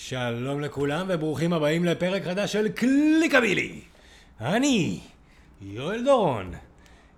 [0.00, 3.80] שלום לכולם וברוכים הבאים לפרק חדש של קליקבילי.
[4.40, 5.00] אני
[5.62, 6.52] יואל דורון,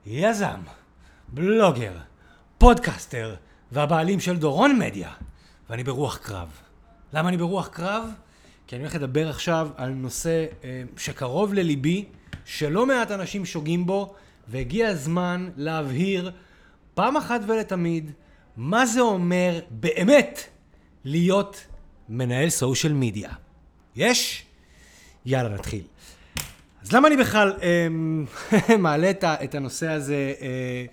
[0.07, 0.61] יזם,
[1.29, 1.93] בלוגר,
[2.59, 3.35] פודקאסטר
[3.73, 5.11] והבעלים של דורון מדיה,
[5.71, 6.49] ואני ברוח קרב.
[7.13, 8.11] למה אני ברוח קרב?
[8.67, 12.05] כי אני הולך לדבר עכשיו על נושא אה, שקרוב לליבי,
[12.45, 14.15] שלא מעט אנשים שוגים בו,
[14.49, 16.31] והגיע הזמן להבהיר
[16.95, 18.11] פעם אחת ולתמיד
[18.57, 20.41] מה זה אומר באמת
[21.05, 21.67] להיות
[22.11, 23.31] מנהל סושיאל מדיה.
[23.97, 24.45] יש?
[25.27, 25.83] יאללה, נתחיל.
[26.83, 30.85] אז למה אני בכלל אה, מעלה את, הנושא הזה אה,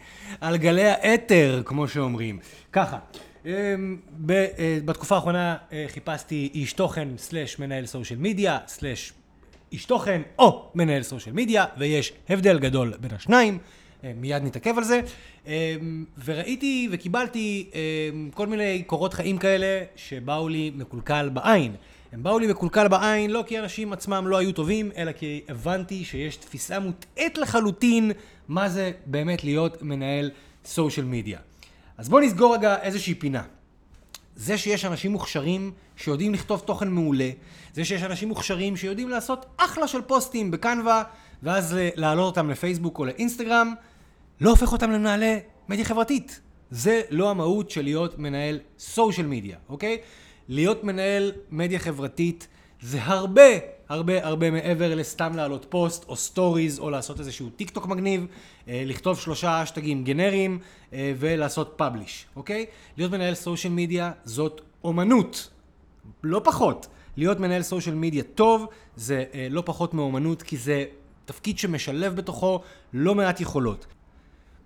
[0.41, 2.39] על גלי האתר, כמו שאומרים?
[2.71, 2.99] ככה,
[3.45, 3.75] אה,
[4.25, 9.13] ב, אה, בתקופה האחרונה אה, חיפשתי איש תוכן סלש מנהל סושיאל מדיה סלש
[9.71, 13.59] איש תוכן או מנהל סושיאל מדיה, ויש הבדל גדול בין השניים.
[14.03, 15.01] אה, מיד נתעכב על זה.
[15.47, 15.75] אה,
[16.25, 17.79] וראיתי וקיבלתי אה,
[18.33, 21.75] כל מיני קורות חיים כאלה שבאו לי מקולקל בעין.
[22.11, 26.05] הם באו לי מקולקל בעין לא כי אנשים עצמם לא היו טובים, אלא כי הבנתי
[26.05, 28.11] שיש תפיסה מוטעית לחלוטין
[28.47, 30.31] מה זה באמת להיות מנהל
[30.65, 31.39] סושיאל מדיה.
[31.97, 33.43] אז בואו נסגור רגע איזושהי פינה.
[34.35, 37.29] זה שיש אנשים מוכשרים שיודעים לכתוב תוכן מעולה,
[37.73, 41.03] זה שיש אנשים מוכשרים שיודעים לעשות אחלה של פוסטים בקנווה,
[41.43, 43.73] ואז להעלות אותם לפייסבוק או לאינסטגרם,
[44.41, 46.41] לא הופך אותם למנהלי מדיה חברתית.
[46.71, 49.97] זה לא המהות של להיות מנהל social media, אוקיי?
[50.47, 52.47] להיות מנהל מדיה חברתית
[52.81, 53.41] זה הרבה,
[53.89, 58.25] הרבה, הרבה מעבר לסתם להעלות פוסט או סטוריז או לעשות איזשהו טיק טוק מגניב,
[58.67, 60.59] אה, לכתוב שלושה האשטגים גנריים
[60.93, 62.65] אה, ולעשות publish, אוקיי?
[62.97, 65.49] להיות מנהל social media זאת אומנות,
[66.23, 66.87] לא פחות.
[67.17, 68.65] להיות מנהל סושיאל מדיה טוב
[68.95, 70.85] זה אה, לא פחות מאומנות כי זה
[71.27, 72.61] תפקיד שמשלב בתוכו
[72.93, 73.85] לא מעט יכולות.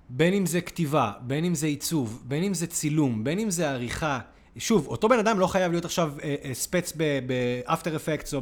[0.10, 3.70] בין אם זה כתיבה, בין אם זה עיצוב, בין אם זה צילום, בין אם זה
[3.70, 4.20] עריכה.
[4.58, 6.94] שוב, אותו בן אדם לא חייב להיות עכשיו אה, אה, ספץ
[7.26, 8.42] באפטר אפקטס או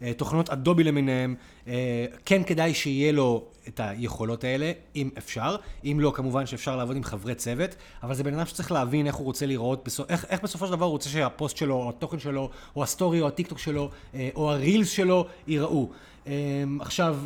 [0.00, 1.34] בתוכנות אדובי למיניהם.
[1.68, 5.56] אה, כן כדאי שיהיה לו את היכולות האלה, אם אפשר.
[5.84, 7.70] אם לא, כמובן שאפשר לעבוד עם חברי צוות,
[8.02, 9.46] אבל זה בן אדם שצריך להבין איך הוא רוצה
[9.84, 10.10] בסופ...
[10.10, 13.28] איך, איך בסופו של דבר הוא רוצה שהפוסט שלו, או התוכן שלו, או הסטורי, או
[13.28, 15.88] הטיק טוק שלו, אה, או ה reels שלו, ייראו.
[16.26, 16.32] אה,
[16.80, 17.16] עכשיו...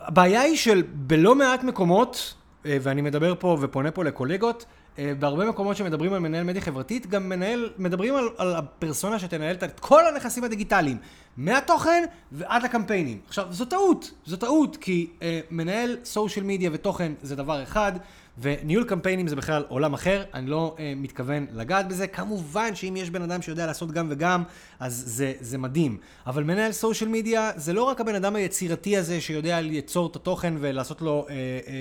[0.00, 2.34] הבעיה היא של בלא מעט מקומות,
[2.66, 4.77] אה, ואני מדבר פה ופונה פה לקולגות, אה,
[5.18, 9.80] בהרבה מקומות שמדברים על מנהל מדיה חברתית, גם מנהל, מדברים על, על הפרסונה שתנהל את
[9.80, 10.96] כל הנכסים הדיגיטליים,
[11.36, 13.18] מהתוכן ועד לקמפיינים.
[13.26, 17.92] עכשיו, זו טעות, זו טעות, כי אה, מנהל social media ותוכן זה דבר אחד,
[18.40, 22.06] וניהול קמפיינים זה בכלל עולם אחר, אני לא אה, מתכוון לגעת בזה.
[22.06, 24.42] כמובן שאם יש בן אדם שיודע לעשות גם וגם,
[24.80, 25.98] אז זה, זה מדהים.
[26.26, 30.54] אבל מנהל סושיאל מדיה זה לא רק הבן אדם היצירתי הזה שיודע ליצור את התוכן
[30.60, 31.26] ולעשות לו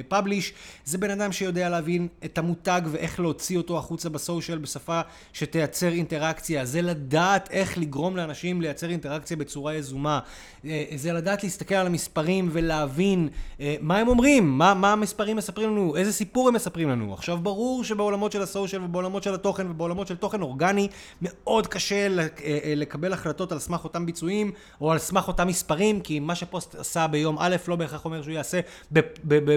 [0.08, 4.58] פאבליש, אה, אה, זה בן אדם שיודע להבין את המותג ואיך להוציא אותו החוצה בסושיאל
[4.58, 5.02] בשפה
[5.34, 6.66] שתייצר אינטראקציה.
[6.66, 10.20] זה לדעת איך לגרום לאנשים לייצר אינטראקציה בצורה יזומה.
[10.66, 13.30] אה, זה לדעת להסתכל על המספרים ולהבין
[13.60, 17.14] אה, מה הם אומרים, מה, מה המספרים מספרים לנו, איזה סיפור הם מספרים לנו.
[17.14, 20.88] עכשיו, ברור שבעולמות של ה social ובעולמות של התוכן ובעולמות של תוכן אורגני,
[21.22, 26.20] מאוד קשה אה, לקבל החלטות על סמך אותם ביצועים או על סמך אותם מספרים, כי
[26.20, 28.60] מה שפוסט עשה ביום א' לא בהכרח אומר שהוא יעשה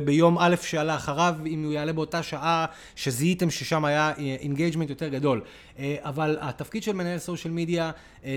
[0.05, 5.43] ביום א' שעלה אחריו, אם הוא יעלה באותה שעה שזיהיתם ששם היה engagement יותר גדול.
[5.99, 7.91] אבל התפקיד של מנהל social media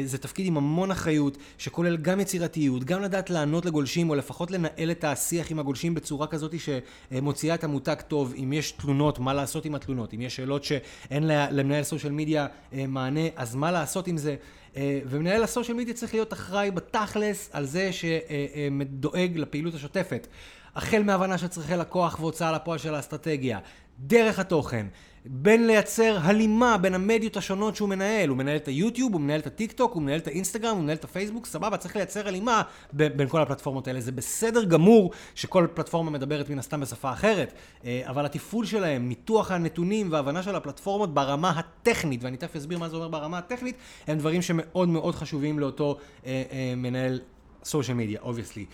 [0.04, 4.92] זה תפקיד עם המון אחריות, שכולל גם יצירתיות, גם לדעת לענות לגולשים, או לפחות לנהל
[4.92, 8.34] את השיח עם הגולשים בצורה כזאת שמוציאה את המותג טוב.
[8.38, 10.14] אם יש תלונות, מה לעשות עם התלונות?
[10.14, 14.36] אם יש שאלות שאין למנהל social media אה, מענה, אז מה לעשות עם זה?
[14.76, 20.28] אה, ומנהל הסושיאל מדיה צריך להיות אחראי בתכלס על זה שדואג לפעילות השוטפת.
[20.76, 23.60] החל מהבנה של צרכי לקוח והוצאה לפועל של האסטרטגיה,
[24.00, 24.86] דרך התוכן,
[25.26, 28.30] בין לייצר הלימה בין המדיות השונות שהוא מנהל.
[28.30, 30.98] הוא מנהל את היוטיוב, הוא מנהל את הטיק טוק, הוא מנהל את האינסטגרם, הוא מנהל
[30.98, 32.62] את הפייסבוק, סבבה, צריך לייצר הלימה
[32.94, 34.02] בין כל הפלטפורמות האלה.
[34.02, 37.54] זה בסדר גמור שכל פלטפורמה מדברת מן הסתם בשפה אחרת,
[37.86, 42.90] אה, אבל התפעול שלהם, ניתוח הנתונים והבנה של הפלטפורמות ברמה הטכנית, ואני תכף אסביר מה
[42.90, 43.76] זה אומר ברמה הטכנית,
[44.08, 47.20] הם דברים שמאוד מאוד חשובים לאותו אה, אה, מנהל
[47.64, 48.66] social media, obviously.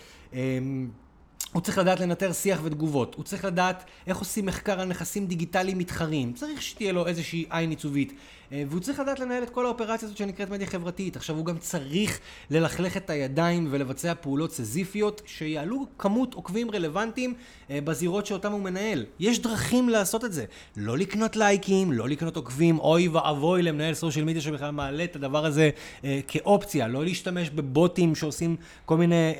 [1.52, 5.78] הוא צריך לדעת לנטר שיח ותגובות, הוא צריך לדעת איך עושים מחקר על נכסים דיגיטליים
[5.78, 8.12] מתחרים, צריך שתהיה לו איזושהי עין עיצובית.
[8.52, 11.16] אה, והוא צריך לדעת לנהל את כל האופרציה הזאת שנקראת מדיה חברתית.
[11.16, 12.20] עכשיו, הוא גם צריך
[12.50, 17.34] ללכלך את הידיים ולבצע פעולות סזיפיות שיעלו כמות עוקבים רלוונטיים
[17.70, 19.04] אה, בזירות שאותם הוא מנהל.
[19.20, 20.44] יש דרכים לעשות את זה.
[20.76, 25.46] לא לקנות לייקים, לא לקנות עוקבים, אוי ואבוי למנהל סושיאל מדיה שבכלל מעלה את הדבר
[25.46, 25.70] הזה
[26.04, 26.88] אה, כאופציה.
[26.88, 29.34] לא להשתמש בבוטים שעושים כל מיני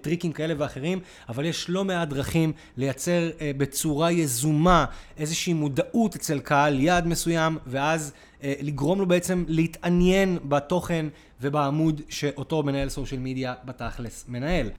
[0.00, 4.84] טריקים כאלה ואחרים, אבל יש לא מעט דרכים לייצר בצורה יזומה
[5.18, 8.12] איזושהי מודעות אצל קהל יעד מסוים, ואז...
[8.42, 11.06] אה, לגרום לו בעצם להתעניין בתוכן
[11.40, 14.70] ובעמוד שאותו מנהל סושיאל מדיה בתכלס מנהל.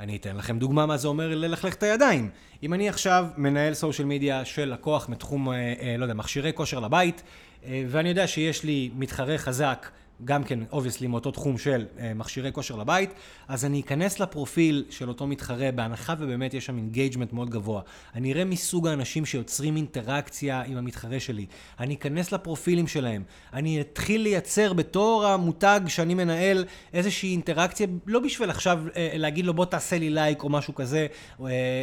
[0.00, 2.30] אני אתן לכם דוגמה מה זה אומר ללכלך את הידיים.
[2.62, 6.80] אם אני עכשיו מנהל social media של לקוח מתחום, אה, אה, לא יודע, מכשירי כושר
[6.80, 7.22] לבית,
[7.88, 9.90] ואני יודע שיש לי מתחרה חזק
[10.24, 13.10] גם כן, obviously, מאותו תחום של אה, מכשירי כושר לבית,
[13.48, 17.82] אז אני אכנס לפרופיל של אותו מתחרה, בהנחה ובאמת יש שם engagement מאוד גבוה.
[18.14, 21.46] אני אראה מסוג האנשים שיוצרים אינטראקציה עם המתחרה שלי.
[21.80, 23.22] אני אכנס לפרופילים שלהם.
[23.52, 26.64] אני אתחיל לייצר בתור המותג שאני מנהל
[26.94, 31.06] איזושהי אינטראקציה, לא בשביל עכשיו אה, להגיד לו בוא תעשה לי לייק או משהו כזה,
[31.38, 31.42] אה,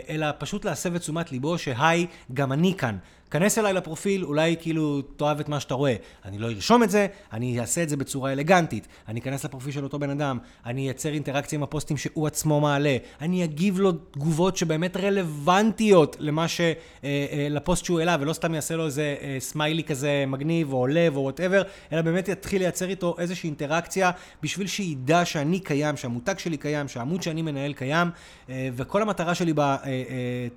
[0.10, 2.98] אלא פשוט להסב את תשומת ליבו ש-hey, גם אני כאן.
[3.34, 5.96] כנס אליי לפרופיל, אולי כאילו תאהב את מה שאתה רואה.
[6.26, 8.88] אני לא ארשום את זה, אני אעשה את זה בצורה אלגנטית.
[9.08, 12.98] אני אכנס לפרופיל של אותו בן אדם, אני אייצר אינטראקציה עם הפוסטים שהוא עצמו מעלה.
[13.22, 16.62] אני אגיב לו תגובות שבאמת רלוונטיות למה ש...
[16.62, 20.88] אה, אה, לפוסט שהוא העלה, ולא סתם אעשה לו איזה אה, סמיילי כזה מגניב, או
[20.88, 24.12] לב, או whatever, אלא באמת יתחיל לייצר איתו איזושהי אינטראקציה,
[24.44, 28.08] בשביל שידע שאני קיים, שהמותג שלי קיים, שהעמוד שאני מנהל קיים,
[28.50, 29.54] וכל המטרה שלי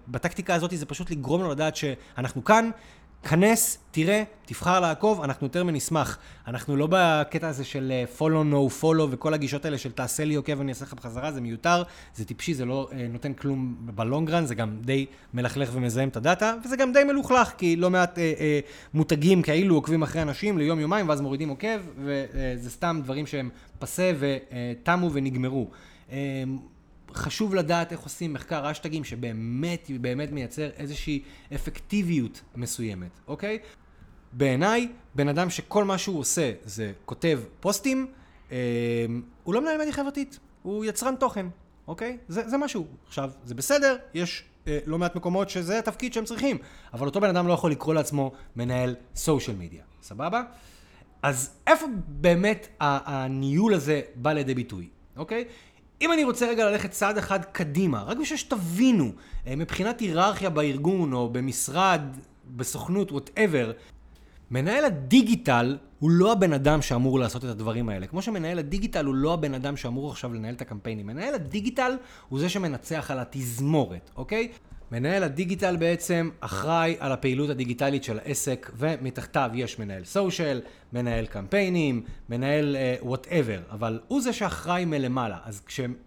[0.09, 2.66] בטקטיקה הזאת זה פשוט לגרום לו לדעת שאנחנו כאן.
[2.73, 6.19] כאן, כנס, תראה, תבחר לעקוב, אנחנו יותר מנשמח.
[6.47, 10.35] אנחנו לא בקטע הזה של אה, follow no follow וכל הגישות האלה של תעשה לי
[10.35, 11.83] עוקב ואני אעשה לך בחזרה, זה מיותר,
[12.15, 16.55] זה טיפשי, זה לא אה, נותן כלום בלונגרן, זה גם די מלכלך ומזהם את הדאטה,
[16.65, 18.61] וזה גם די מלוכלך, כי לא מעט אה, אה,
[18.95, 25.11] מותגים כאילו עוקבים אחרי אנשים ליום-יומיים, ואז מורידים עוקב, וזה סתם דברים שהם פסה ותמו
[25.13, 25.71] ונגמרו.
[27.15, 31.23] חשוב לדעת איך עושים מחקר אשטגים שבאמת, באמת מייצר איזושהי
[31.55, 33.59] אפקטיביות מסוימת, אוקיי?
[34.33, 38.07] בעיניי, בן אדם שכל מה שהוא עושה זה כותב פוסטים,
[38.53, 38.57] אה,
[39.45, 41.47] הוא לא מנהל מדיה חברתית, הוא יצרן תוכן,
[41.87, 42.19] אוקיי?
[42.29, 42.87] זה, זה משהו.
[43.07, 46.59] עכשיו, זה בסדר, יש אה, לא מעט מקומות שזה התפקיד שהם צריכים,
[46.93, 50.43] אבל אותו בן אדם לא יכול לקרוא לעצמו מנהל social media, סבבה?
[51.23, 55.45] אז איפה באמת הניהול הזה בא לידי ביטוי, אוקיי?
[56.03, 59.13] אם אני רוצה רגע ללכת צעד אחד קדימה, רק בשביל שתבינו,
[59.47, 62.01] אה, מבחינת היררכיה בארגון או במשרד,
[62.57, 63.73] בסוכנות, whatever,
[64.51, 68.07] מנהל הדיגיטל הוא לא הבן אדם שאמור לעשות את הדברים האלה.
[68.07, 71.07] כמו שמנהל הדיגיטל הוא לא הבן אדם שאמור עכשיו לנהל את הקמפיינים.
[71.07, 71.97] מנהל הדיגיטל
[72.29, 74.49] הוא זה שמנצח על התזמורת, אוקיי?
[74.93, 80.61] מנהל הדיגיטל בעצם אחראי על הפעילות הדיגיטלית של העסק, ומתחתיו יש מנהל social,
[80.93, 85.37] מנהל קמפיינים, מנהל whatever, אה, אבל הוא זה שאחראי מלמעלה.
[85.45, 85.63] אז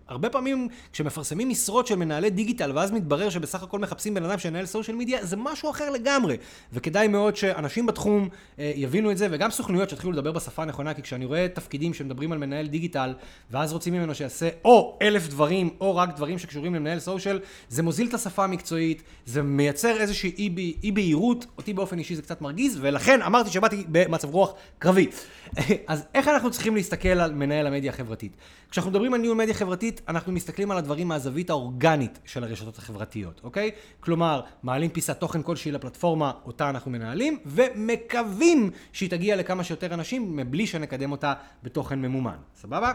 [0.08, 4.66] הרבה פעמים כשמפרסמים משרות של מנהלי דיגיטל, ואז מתברר שבסך הכל מחפשים בן אדם שינהל
[4.66, 6.38] social media, זה משהו אחר לגמרי.
[6.74, 11.02] וכדאי מאוד שאנשים בתחום אה, יבינו את זה, וגם סוכנויות שיתחילו לדבר בשפה הנכונה, כי
[11.02, 13.14] כשאני רואה תפקידים שמדברים על מנהל דיגיטל,
[13.52, 17.40] ואז רוצים ממנו שיעשה או אלף דברים, או רק דברים שקשורים למנהל סושיאל,
[17.70, 18.69] זה מוזיל את השפה המקצועית,
[19.26, 24.34] זה מייצר איזושהי אי בהירות, אותי באופן אישי זה קצת מרגיז, ולכן אמרתי שבאתי במצב
[24.34, 25.08] רוח קרבי.
[25.88, 28.32] אז איך אנחנו צריכים להסתכל על מנהל המדיה החברתית?
[28.72, 33.42] כשאנחנו מדברים על ניהול מדיה חברתית, אנחנו מסתכלים על הדברים מהזווית האורגנית של הרשתות החברתיות,
[33.44, 33.72] אוקיי?
[34.00, 40.36] כלומר, מעלים פיסת תוכן כלשהי לפלטפורמה אותה אנחנו מנהלים, ומקווים שהיא תגיע לכמה שיותר אנשים,
[40.36, 41.34] מבלי שנקדם אותה
[41.64, 42.92] בתוכן ממומן, סבבה?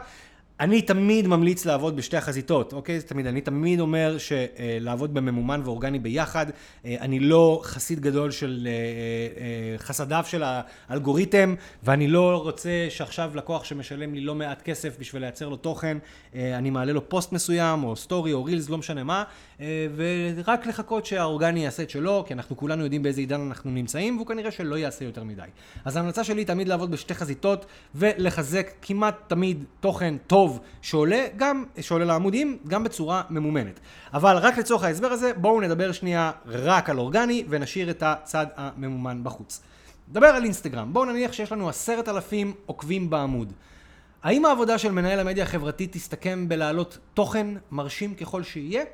[0.60, 3.02] אני תמיד ממליץ לעבוד בשתי החזיתות, אוקיי?
[3.02, 6.46] תמיד, אני תמיד אומר שלעבוד בממומן ואורגני ביחד.
[6.84, 13.30] אה, אני לא חסיד גדול של אה, אה, חסדיו של האלגוריתם, ואני לא רוצה שעכשיו
[13.34, 15.98] לקוח שמשלם לי לא מעט כסף בשביל לייצר לו תוכן,
[16.34, 19.24] אני מעלה לו פוסט מסוים, או סטורי, או reels, לא משנה מה,
[19.96, 24.26] ורק לחכות שהאורגני יעשה את שלו, כי אנחנו כולנו יודעים באיזה עידן אנחנו נמצאים, והוא
[24.26, 25.42] כנראה שלא יעשה יותר מדי.
[25.84, 30.14] אז ההמלצה שלי תמיד לעבוד בשתי חזיתות, ולחזק כמעט תמיד תוכן.
[30.26, 33.80] טוב שעולה, גם שעולה לעמודים, גם בצורה ממומנת.
[34.14, 39.24] אבל רק לצורך ההסבר הזה, בואו נדבר שנייה רק על אורגני, ונשאיר את הצד הממומן
[39.24, 39.62] בחוץ.
[40.10, 40.92] נדבר על אינסטגרם.
[40.92, 43.52] בואו נניח שיש לנו עשרת אלפים עוקבים בעמוד.
[44.22, 48.84] האם העבודה של מנהל המדיה החברתית תסתכם בלהעלות תוכן מרשים ככל שיהיה?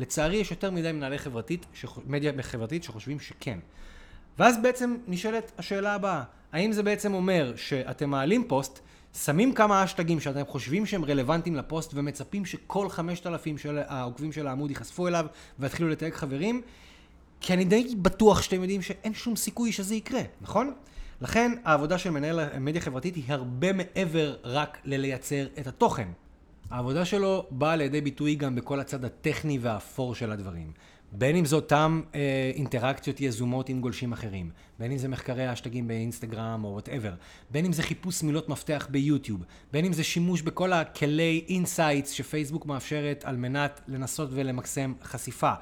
[0.00, 1.98] לצערי יש יותר מדי מנהלי חברתית, שח...
[2.06, 3.58] מדיה חברתית שחושבים שכן.
[4.38, 8.80] ואז בעצם נשאלת השאלה הבאה, האם זה בעצם אומר שאתם מעלים פוסט
[9.24, 14.70] שמים כמה אשטגים שאתם חושבים שהם רלוונטיים לפוסט ומצפים שכל 5,000 של העוקבים של העמוד
[14.70, 15.26] ייחשפו אליו
[15.58, 16.62] ויתחילו לתייג חברים,
[17.40, 20.72] כי אני די בטוח שאתם יודעים שאין שום סיכוי שזה יקרה, נכון?
[21.20, 26.08] לכן העבודה של מנהל המדיה החברתית היא הרבה מעבר רק ללייצר את התוכן.
[26.70, 30.72] העבודה שלו באה לידי ביטוי גם בכל הצד הטכני והאפור של הדברים.
[31.12, 35.88] בין אם זה אותם אה, אינטראקציות יזומות עם גולשים אחרים, בין אם זה מחקרי האשטגים
[35.88, 37.12] באינסטגרם או whatever,
[37.50, 42.66] בין אם זה חיפוש מילות מפתח ביוטיוב, בין אם זה שימוש בכל הכלי insights שפייסבוק
[42.66, 45.52] מאפשרת על מנת לנסות ולמקסם חשיפה.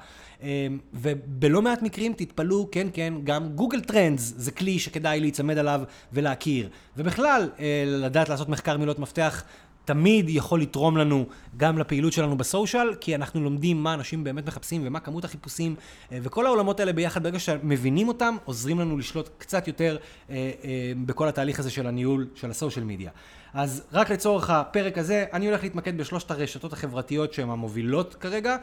[0.43, 5.81] אה, ובלא מעט מקרים תתפלאו, כן כן, גם Google Trends זה כלי שכדאי להיצמד עליו
[6.13, 6.69] ולהכיר.
[6.97, 9.43] ובכלל, אה, לדעת לעשות מחקר מילות מפתח
[9.89, 11.25] תמיד יכול לתרום לנו
[11.57, 15.75] גם לפעילות שלנו בסושיאל, כי אנחנו לומדים מה אנשים באמת מחפשים ומה כמות החיפושים,
[16.11, 19.97] אה, וכל העולמות האלה ביחד, ברגע שמבינים אותם, עוזרים לנו לשלוט קצת יותר
[20.29, 23.11] אה, אה, בכל התהליך הזה של הניהול של הסושיאל מדיה.
[23.53, 28.57] אז רק לצורך הפרק הזה, אני הולך להתמקד בשלושת הרשתות החברתיות שהן המובילות כרגע,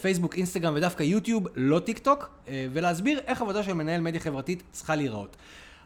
[0.00, 2.30] פייסבוק, אינסטגרם ודווקא יוטיוב, לא טיק טוק,
[2.72, 5.36] ולהסביר איך עבודה של מנהל מדיה חברתית צריכה להיראות.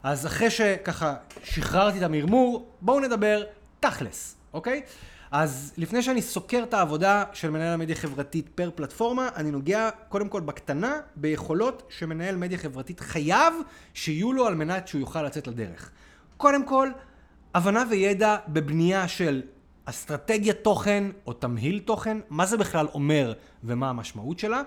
[0.03, 3.43] אז אחרי שככה שחררתי את המרמור, בואו נדבר
[3.81, 4.42] תכלס.
[4.55, 4.83] אוקיי?
[5.31, 10.29] אז לפני שאני סוקר את העבודה של מנהל המדיה חברתית פר פלטפורמה, אני נוגע קודם
[10.29, 13.55] כל בקטנה ביכולות שמנהל מדיה חברתית חייב
[13.95, 15.91] שיהיו לו על מנת שהוא יוכל לצאת לדרך.
[16.37, 16.89] קודם כל,
[17.55, 19.43] הבנה וידע בבנייה של
[19.85, 23.33] אסטרטגיית תוכן או תמהיל תוכן, מה זה בכלל אומר
[23.65, 24.63] ומה המשמעות שלה.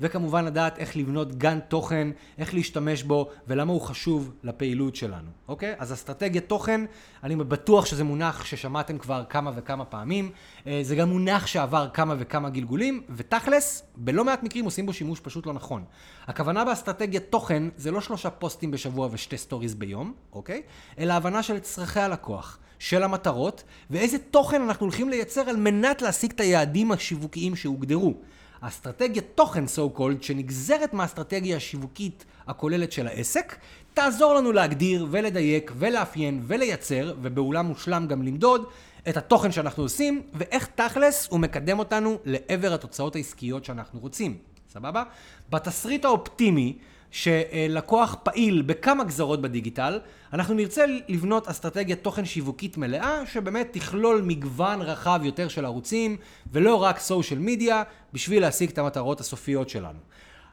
[0.00, 5.74] וכמובן לדעת איך לבנות גן תוכן, איך להשתמש בו ולמה הוא חשוב לפעילות שלנו, אוקיי?
[5.78, 6.80] אז אסטרטגיית תוכן,
[7.24, 10.30] אני בטוח שזה מונח ששמעתם כבר כמה וכמה פעמים,
[10.66, 15.20] אה, זה גם מונח שעבר כמה וכמה גלגולים, ותכלס, בלא מעט מקרים עושים בו שימוש
[15.20, 15.84] פשוט לא נכון.
[16.26, 20.62] הכוונה באסטרטגיית תוכן זה לא שלושה פוסטים בשבוע ושתי stories ביום, אוקיי?
[20.98, 22.58] אלא הבנה של צרכי הלקוח.
[22.80, 28.14] של המטרות, ואיזה תוכן אנחנו הולכים לייצר על מנת להשיג את היעדים השיווקיים שהוגדרו.
[28.62, 33.56] האסטרטגיית תוכן so called, שנגזרת מהאסטרטגיה השיווקית הכוללת של העסק,
[33.94, 38.64] תעזור לנו להגדיר ולדייק ולאפיין ולייצר, ובאולם מושלם גם למדוד,
[39.08, 44.38] את התוכן שאנחנו עושים, ואיך תכלס הוא מקדם אותנו לעבר התוצאות העסקיות שאנחנו רוצים.
[44.72, 45.02] סבבה?
[45.50, 46.78] בתסריט האופטימי,
[47.10, 50.00] שלקוח פעיל בכמה גזרות בדיגיטל,
[50.32, 56.16] אנחנו נרצה לבנות אסטרטגיית תוכן שיווקית מלאה, שבאמת תכלול מגוון רחב יותר של ערוצים,
[56.52, 59.98] ולא רק סושיאל מדיה, בשביל להשיג את המטרות הסופיות שלנו.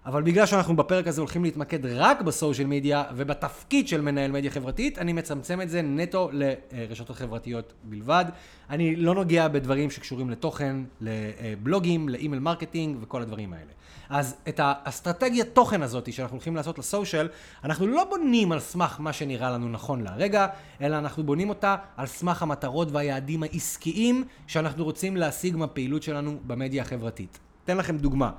[0.07, 4.51] אבל בגלל שאנחנו בפרק הזה הולכים להתמקד רק ב social media ובתפקיד של מנהל מדיה
[4.51, 8.25] חברתית, אני מצמצם את זה נטו לרשתות חברתיות בלבד.
[8.69, 13.71] אני לא נוגע בדברים שקשורים לתוכן, לבלוגים, ל email marketing וכל הדברים האלה.
[14.09, 17.27] אז את האסטרטגיית תוכן הזאת שאנחנו הולכים לעשות ל social,
[17.63, 20.47] אנחנו לא בונים על סמך מה שנראה לנו נכון להרגע,
[20.81, 26.81] אלא אנחנו בונים אותה על סמך המטרות והיעדים העסקיים שאנחנו רוצים להשיג מהפעילות שלנו במדיה
[26.81, 27.39] החברתית.
[27.63, 28.31] אתן לכם דוגמה.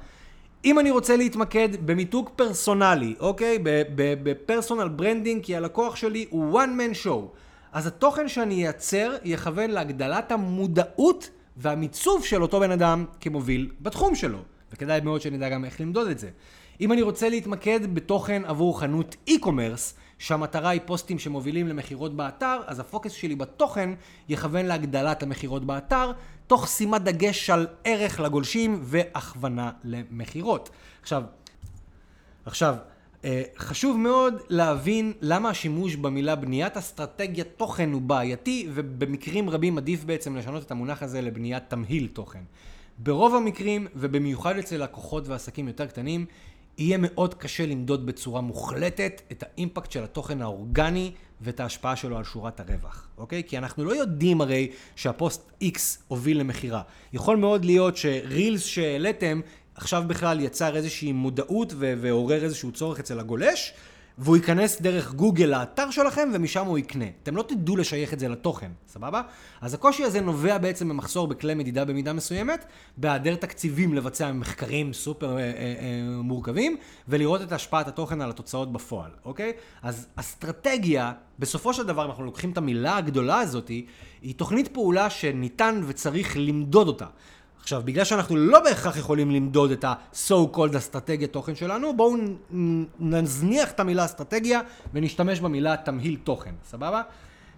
[0.64, 3.58] אם אני רוצה להתמקד במיתוג פרסונלי, אוקיי?
[3.94, 7.36] ב personal branding, כי הלקוח שלי הוא one man show,
[7.72, 14.38] אז התוכן שאני אייצר יכוון להגדלת המודעות והמיצוב של אותו בן אדם כמוביל בתחום שלו.
[14.72, 16.28] וכדאי מאוד שנדע גם איך למדוד את זה.
[16.80, 22.80] אם אני רוצה להתמקד בתוכן עבור חנות e-commerce, שהמטרה היא פוסטים שמובילים למכירות באתר, אז
[22.80, 23.90] הפוקוס שלי בתוכן
[24.28, 26.12] יכוון להגדלת המכירות באתר,
[26.46, 30.70] תוך שימת דגש על ערך לגולשים והכוונה למכירות.
[31.02, 31.22] עכשיו,
[32.44, 32.76] עכשיו,
[33.24, 40.04] אה, חשוב מאוד להבין למה השימוש במילה בניית אסטרטגיית תוכן הוא בעייתי, ובמקרים רבים עדיף
[40.04, 42.42] בעצם לשנות את המונח הזה לבניית תמהיל תוכן.
[42.98, 46.26] ברוב המקרים, ובמיוחד אצל לקוחות ועסקים יותר קטנים,
[46.78, 52.24] יהיה מאוד קשה למדוד בצורה מוחלטת את האימפקט של התוכן האורגני ואת ההשפעה שלו על
[52.24, 53.42] שורת הרווח, אוקיי?
[53.46, 56.82] כי אנחנו לא יודעים הרי שהפוסט X הוביל למכירה.
[57.12, 59.40] יכול מאוד להיות שרילס שהעליתם
[59.74, 63.72] עכשיו בכלל יצר איזושהי מודעות ועורר איזשהו צורך אצל הגולש,
[64.18, 67.04] והוא ייכנס דרך גוגל לאתר שלכם ומשם הוא יקנה.
[67.22, 69.22] אתם לא תדעו לשייך את זה לתוכן, סבבה?
[69.60, 72.64] אז הקושי הזה נובע בעצם ממחסור בכלי מדידה במידה מסוימת,
[72.96, 76.76] בהיעדר תקציבים לבצע מחקרים סופר אה, אה, אה, מורכבים,
[77.08, 79.52] ולראות את השפעת התוכן על התוצאות בפועל, אוקיי?
[79.82, 83.68] אז אסטרטגיה, בסופו של דבר, אנחנו לוקחים את המילה הגדולה הזאת,
[84.22, 87.06] היא תוכנית פעולה שניתן וצריך למדוד אותה.
[87.68, 92.16] עכשיו, בגלל שאנחנו לא בהכרח יכולים למדוד את ה-so called אסטרטגיית תוכן שלנו, בואו
[93.00, 94.60] נזניח את המילה אסטרטגיה
[94.94, 97.02] ונשתמש במילה תמהיל תוכן, סבבה?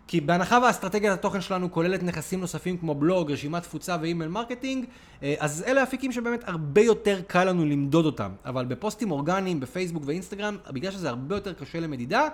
[0.07, 4.85] כי בהנחה והאסטרטגיית התוכן שלנו כוללת נכסים נוספים כמו בלוג, רשימת תפוצה ואימייל marketing,
[5.23, 8.31] אה, אז אלה אפיקים שבאמת הרבה יותר קל לנו למדוד אותם.
[8.45, 12.29] אבל בפוסטים אורגניים, בפייסבוק ואינסטגרם, בגלל שזה הרבה יותר קשה למדידה,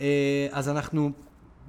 [0.00, 1.10] אה, אז אנחנו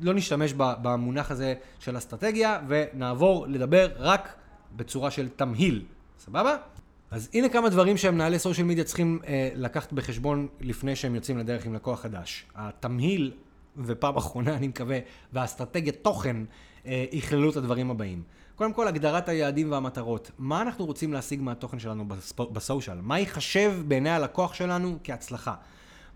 [0.01, 4.42] לא נשתמש במונח הזה של אסטרטגיה ונעבור לדבר רק
[4.75, 5.85] בצורה של תמהיל,
[6.19, 6.55] סבבה?
[7.11, 11.65] אז הנה כמה דברים שמנהלי סושיאל מדיה צריכים אה, לקחת בחשבון לפני שהם יוצאים לדרך
[11.65, 12.45] עם לקוח חדש.
[12.55, 13.31] התמהיל,
[13.77, 14.99] ופעם אחרונה אני מקווה,
[15.33, 16.37] והאסטרטגיית תוכן
[16.85, 18.23] אה, יכללו את הדברים הבאים.
[18.55, 20.31] קודם כל, הגדרת היעדים והמטרות.
[20.37, 22.05] מה אנחנו רוצים להשיג מהתוכן שלנו
[22.51, 22.97] בסושיאל?
[23.01, 25.55] מה ייחשב בעיני הלקוח שלנו כהצלחה?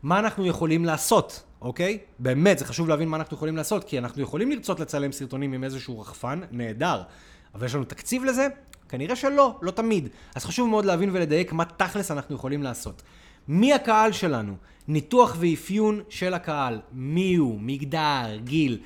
[0.04, 2.00] מה אנחנו יכולים לעשות, אוקיי?
[2.20, 5.64] באמת, זה חשוב להבין מה אנחנו יכולים לעשות, כי אנחנו יכולים לרצות לצלם סרטונים עם
[5.64, 7.02] איזשהו רחפן, נהדר,
[7.56, 8.48] אבל יש לנו תקציב לזה?
[8.90, 10.10] כנראה שלא, לא תמיד.
[10.36, 13.02] אז חשוב מאוד להבין ולדייק מה תכלס אנחנו יכולים לעשות.
[13.48, 14.56] מי הקהל שלנו?
[14.88, 16.80] ניתוח ואפיון של הקהל.
[16.92, 17.60] מי הוא?
[17.62, 18.80] מגדר, גיל.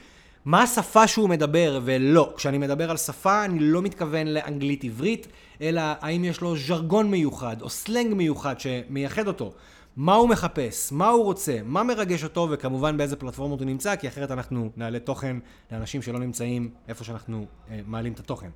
[0.46, 2.34] מה השפה שהוא מדבר ולא.
[2.38, 5.28] כשאני מדבר על שפה, אני לא מתכוון לאנגלית עברית,
[5.62, 9.54] אלא האם יש לו ז'רגון מיוחד או סלנג מיוחד שמייחד אותו.
[9.96, 14.08] מה הוא מחפש, מה הוא רוצה, מה מרגש אותו, וכמובן באיזה פלטפורמות הוא נמצא, כי
[14.08, 15.38] אחרת אנחנו נעלה תוכן
[15.72, 18.50] לאנשים שלא נמצאים איפה שאנחנו אה, מעלים את התוכן.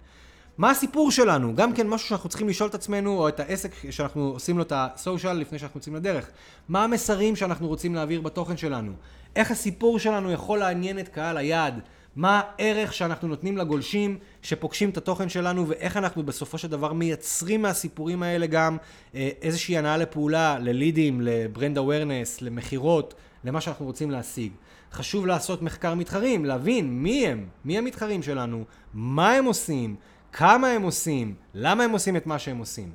[0.58, 1.56] מה הסיפור שלנו?
[1.56, 4.74] גם כן משהו שאנחנו צריכים לשאול את עצמנו, או את העסק שאנחנו עושים לו את
[4.76, 6.30] הסושיאל לפני שאנחנו יוצאים לדרך.
[6.70, 8.92] מה המסרים שאנחנו רוצים להעביר בתוכן שלנו?
[9.36, 11.80] איך הסיפור שלנו יכול לעניין את קהל היעד?
[12.16, 17.62] מה הערך שאנחנו נותנים לגולשים שפוגשים את התוכן שלנו, ואיך אנחנו בסופו של דבר מייצרים
[17.62, 18.78] מהסיפורים האלה גם
[19.16, 24.52] אה, איזושהי הנאה לפעולה, ללידים, לברנד אווירנס, למכירות, למה שאנחנו רוצים להשיג.
[24.92, 29.96] חשוב לעשות מחקר מתחרים, להבין מי הם, מי המתחרים שלנו, מה הם עושים,
[30.32, 32.90] כמה הם עושים, למה הם עושים את מה שהם עושים.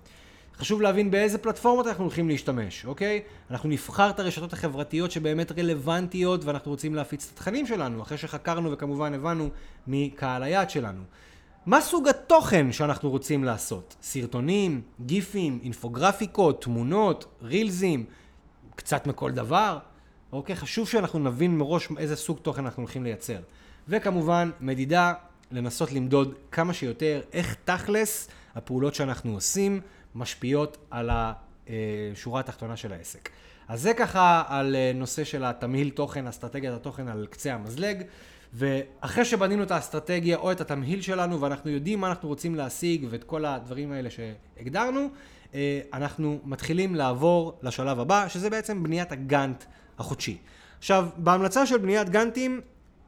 [0.61, 3.21] חשוב להבין באיזה פלטפורמות אנחנו הולכים להשתמש, אוקיי?
[3.51, 8.73] אנחנו נבחר את הרשתות החברתיות שבאמת רלוונטיות ואנחנו רוצים להפיץ את התכנים שלנו, אחרי שחקרנו
[8.73, 9.49] וכמובן הבנו
[9.87, 11.03] מקהל היעד שלנו.
[11.67, 13.97] מה סוג התוכן שאנחנו רוצים לעשות?
[14.03, 18.05] סרטונים, גיפים, אינפוגרפיקות, תמונות, רילזים,
[18.77, 19.79] קצת מכל דבר?
[20.33, 20.57] אוקיי?
[20.57, 23.39] חשוב שאנחנו נבין מראש איזה סוג תוכן אנחנו הולכים לייצר.
[23.89, 25.13] וכמובן, מדידה,
[25.53, 29.81] לנסות למדוד כמה שיותר איך תכלס הפעולות שאנחנו עושים
[30.15, 33.31] משפיעות על השורה התחתונה של העסק.
[33.69, 38.03] אז זה ככה על אה, נושא של התמהיל תוכן, אסטרטגיית התוכן על קצה המזלג.
[38.53, 43.25] ואחרי שבנינו את האסטרטגיה או את התמהיל שלנו ואנחנו יודעים מה אנחנו רוצים להשיג ואת
[43.25, 45.09] כל הדברים האלה שהגדרנו,
[45.55, 49.65] אה, אנחנו מתחילים לעבור לשלב הבא, שזה בעצם בניית הגאנט
[49.99, 50.39] החודשי.
[50.79, 52.61] עכשיו, בהמלצה של בניית גאנטים,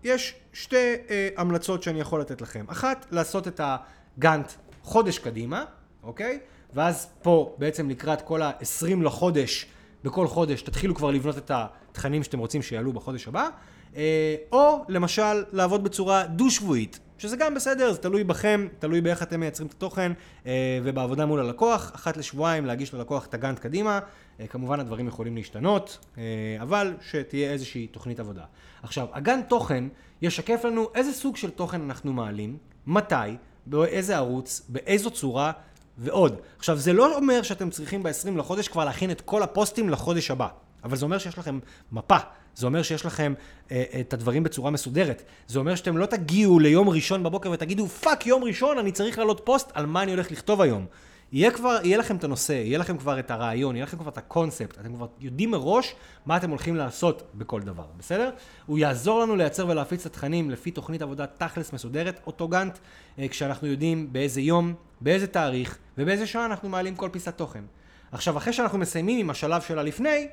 [0.04, 0.76] יש שתי
[1.11, 2.64] אה, המלצות שאני יכול לתת לכם.
[2.68, 5.64] אחת, לעשות את הגאנט חודש קדימה,
[6.02, 6.38] אוקיי?
[6.75, 9.67] ואז פה בעצם לקראת כל ה-20 לחודש,
[10.05, 13.49] בכל חודש תתחילו כבר לבנות את התכנים שאתם רוצים שיעלו בחודש הבא,
[13.97, 19.41] אה, או למשל לעבוד בצורה דו-שבועית, שזה גם בסדר, זה תלוי בכם, תלוי באיך אתם
[19.41, 20.12] מייצרים את התוכן
[20.47, 24.00] אה, ובעבודה מול הלקוח, אחת לשבועיים להגיש ללקוח את הגאנט קדימה,
[24.41, 25.99] אה, כמובן הדברים יכולים להשתנות,
[26.61, 28.45] אבל שתהיה איזושהי תוכנית עבודה.
[28.82, 29.85] עכשיו, הגאנט תוכן
[30.23, 32.56] ישקף לנו איזה סוג של תוכן אנחנו מעלים,
[32.87, 35.52] מתי, באיזה ערוץ, באיזו צורה,
[35.99, 36.41] ועוד.
[36.59, 40.49] עכשיו, זה לא אומר שאתם צריכים ב-20 לחודש כבר להכין את כל הפוסטים לחודש הבא,
[40.85, 41.59] אבל זה אומר שיש לכם
[41.93, 42.17] מפה.
[42.55, 43.35] זה אומר שיש לכם
[43.71, 45.23] אה, את הדברים בצורה מסודרת.
[45.49, 49.41] זה אומר שאתם לא תגיעו ליום ראשון בבוקר ותגידו, fuck, יום ראשון אני צריך להעלות
[49.45, 50.87] פוסט על מה אני הולך לכתוב היום.
[51.32, 54.18] יהיה כבר, יהיה לכם את הנושא, יהיה לכם כבר את הרעיון, יהיה לכם כבר את
[54.18, 55.95] הקונספט, אתם כבר יודעים מראש
[56.26, 58.30] מה אתם הולכים לעשות בכל דבר, בסדר?
[58.66, 62.78] הוא יעזור לנו לייצר ולהפיץ את התכנים לפי תוכנית עבודה תכלס מסודרת, אותו גאנט,
[63.18, 67.64] אה, כשאנחנו יודעים באיזה יום, באיזה תאריך ובאיזה שעה אנחנו מעלים כל פיסת תוכן.
[68.12, 70.28] עכשיו, אחרי שאנחנו מסיימים עם השלב של הלפני,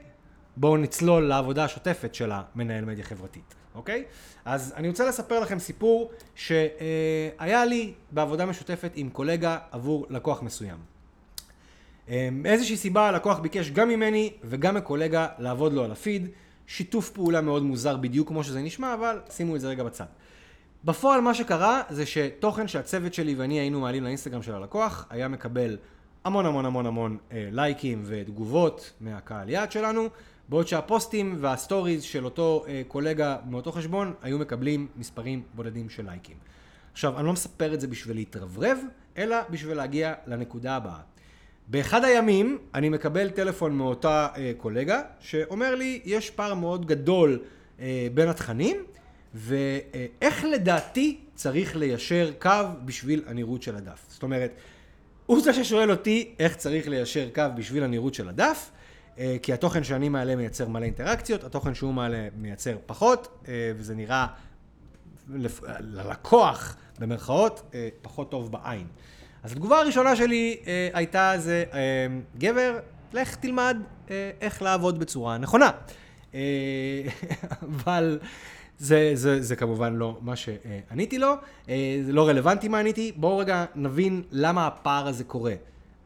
[0.58, 4.04] בואו נצלול לעבודה השוטפת של המנהל מדיה חברתית, אוקיי?
[4.46, 10.78] אז אני רוצה לספר לכם סיפור שהיה לי בעבודה משותפת עם קולגה עבור לקוח מסוים.
[12.32, 16.28] מאיזושהי סיבה הלקוח ביקש גם ממני וגם מקולגה לעבוד לו על הפיד,
[16.68, 20.06] שיתוף פעולה מאוד מוזר בדיוק כמו שזה נשמע, אבל שימו את זה רגע בצד.
[20.86, 25.78] בפועל מה שקרה זה שתוכן שהצוות שלי ואני היינו מעלים לאינסטגרם של הלקוח היה מקבל
[26.26, 30.10] המון המון המון המון אה, לייקים ותגובות מהקהל יעד שלנו
[30.50, 36.38] בעוד שהפוסטים והסטוריז של אותו אה, קולגה מאותו חשבון היו מקבלים מספרים בודדים של לייקים.
[36.92, 38.78] עכשיו, אני לא מספר את זה בשביל להתרברב,
[39.18, 41.00] אלא בשביל להגיע לנקודה הבאה.
[41.68, 47.40] באחד הימים אני מקבל טלפון מאותה אה, קולגה שאומר לי, יש פער מאוד גדול
[47.80, 48.84] אה, בין התכנים,
[49.34, 52.50] ואיך לדעתי צריך ליישר קו
[52.86, 54.06] בשביל הנראות של הדף.
[54.08, 54.52] זאת אומרת,
[55.26, 58.79] הוא זה ששואל אותי איך צריך ליישר קו בשביל הנראות של הדף, אה,
[59.42, 64.28] כי התוכן שאני מעלה מייצר מלא אינטראקציות, התוכן שהוא מעלה מייצר פחות, אה, וזה נראה
[65.80, 68.88] ללקוח, במרכאות, אה, פחות טוב בעין.
[69.44, 70.58] אז התגובה הראשונה שלי
[70.94, 71.64] הייתה זה,
[72.38, 72.80] גבר,
[73.14, 73.78] לך תלמד
[74.42, 75.72] איך לעבוד בצורה נכונה.
[77.62, 78.20] אבל
[78.78, 81.34] זה, זה, זה כמובן לא מה שעניתי לו,
[82.04, 83.12] זה לא רלוונטי מה עניתי.
[83.16, 85.54] בואו רגע נבין למה הפער הזה קורה.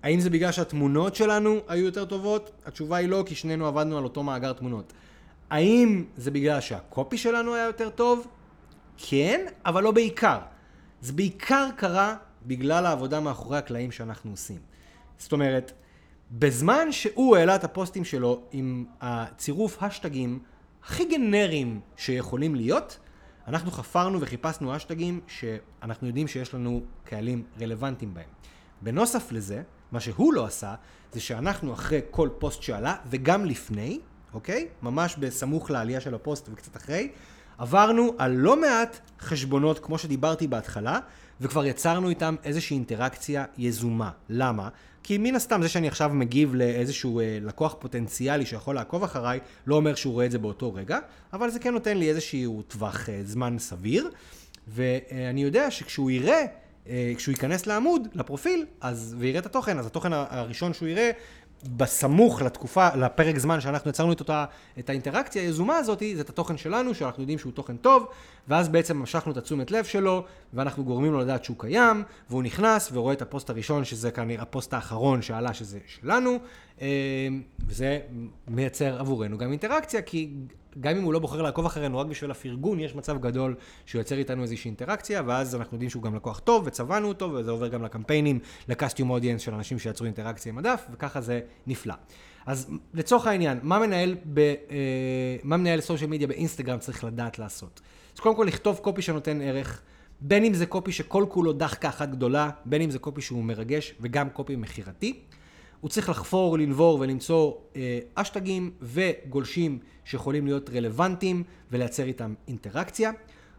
[0.04, 2.52] האם זה בגלל שהתמונות שלנו היו יותר טובות?
[2.66, 4.94] התשובה היא לא, כי שנינו עבדנו על אותו מאגר תמונות.
[5.50, 8.28] האם זה בגלל שהקופי שלנו היה יותר טוב?
[8.98, 10.40] כן, אבל לא בעיקר.
[11.02, 14.60] זה בעיקר קרה בגלל העבודה מאחורי הקלעים שאנחנו עושים.
[15.18, 15.72] זאת אומרת,
[16.32, 20.40] בזמן שהוא העלה את הפוסטים שלו עם הצירוף השטגים
[20.84, 23.00] הכי גנריים שיכולים להיות,
[23.48, 28.30] אנחנו חפרנו וחיפשנו השטגים שאנחנו יודעים שיש לנו קהלים רלוונטיים בהם.
[28.82, 30.76] בנוסף לזה, מה שהוא לא עשה,
[31.12, 34.00] זה שאנחנו אחרי כל פוסט שעלה, וגם לפני,
[34.34, 34.68] אוקיי?
[34.82, 37.10] ממש בסמוך לעלייה של הפוסט וקצת אחרי,
[37.58, 41.00] עברנו על לא מעט חשבונות, כמו שדיברתי בהתחלה,
[41.42, 44.12] וכבר יצרנו איתם איזושהי אינטראקציה יזומה.
[44.30, 44.70] למה?
[45.04, 49.76] כי מן הסתם זה שאני עכשיו מגיב לאיזשהו אה, לקוח פוטנציאלי שיכול לעקוב אחריי, לא
[49.76, 51.00] אומר שהוא רואה את זה באותו רגע,
[51.34, 54.10] אבל זה כן נותן לי איזשהו טווח אה, זמן סביר,
[54.68, 56.63] ואני יודע שכשהוא יראה אה,
[57.18, 61.12] כשהוא ייכנס לעמוד, לפרופיל, אז, ויראה את התוכן, אז התוכן הראשון שהוא יראה,
[61.68, 64.46] בסמוך לתקופה, לפרק זמן שאנחנו יצרנו את אותה,
[64.80, 68.08] את האינטראקציה היזומה הזאת, זה את התוכן שלנו, שאנחנו יודעים שהוא תוכן טוב,
[68.48, 72.90] ואז בעצם משכנו את התשומת לב שלו, ואנחנו גורמים לו לדעת שהוא קיים, והוא נכנס
[72.94, 76.38] ורואה את הפוסט הראשון, שזה כנראה הפוסט האחרון שעלה, שזה שלנו,
[76.82, 76.88] אה,
[77.68, 78.00] וזה
[78.48, 80.30] מייצר עבורנו גם אינטראקציה, כי
[80.80, 83.56] גם אם הוא לא בוחר לעקוב אחרינו רק בשביל הפרגון, יש מצב גדול
[83.86, 87.52] שהוא יוצר איתנו איזושהי אינטראקציה, ואז אנחנו יודעים שהוא גם לקוח טוב, וצבענו אותו, וזה
[87.52, 91.94] עובר גם לקמפיינים, לקסטיום אודיאנס של אנשים שיצרו אינטראקציה עם הדף, וככה זה נפלא.
[92.46, 94.56] אז לצורך העניין, מה מנהל, ב, אה,
[95.44, 97.82] מה מנהל סושיאל מדיה באינסטגרם צריך לדעת לעשות?
[98.14, 99.82] אז קודם כל לכתוב קופי שנותן ערך,
[100.22, 103.94] בין אם זה קופי שכל כולו דחקה אחת גדולה, בין אם זה קופי שהוא מרגש
[104.02, 105.20] וגם קופי מכירתי.
[105.84, 113.12] הוא צריך לחפור, לנבור ולמצוא אה, אשטגים וגולשים שיכולים להיות רלוונטיים ולייצר איתם אינטראקציה.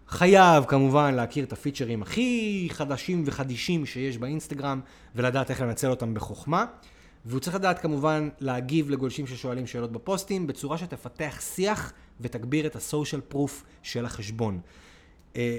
[0.09, 4.81] חייב כמובן להכיר את הפיצ'רים הכי חדשים וחדישים שיש באינסטגרם
[5.15, 6.65] ולדעת איך לנצל אותם בחוכמה.
[7.25, 13.21] והוא צריך לדעת כמובן להגיב לגולשים ששואלים שאלות בפוסטים בצורה שתפתח שיח ותגביר את הסושיאל
[13.21, 14.61] פרוף של החשבון.
[15.37, 15.59] אה,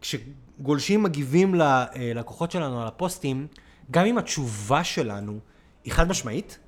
[0.00, 3.46] כשגולשים מגיבים ללקוחות שלנו על הפוסטים,
[3.90, 5.38] גם אם התשובה שלנו
[5.86, 6.58] היא חד משמעית.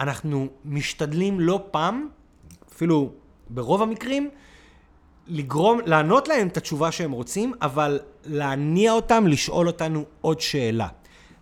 [0.00, 2.08] אנחנו משתדלים לא פעם,
[2.72, 3.12] אפילו
[3.50, 4.30] ברוב המקרים,
[5.26, 10.88] לגרום, לענות להם את התשובה שהם רוצים, אבל להניע אותם לשאול אותנו עוד שאלה.